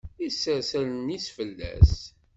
Isers 0.27 0.69
allen-is 0.79 1.27
fell-as. 1.35 1.93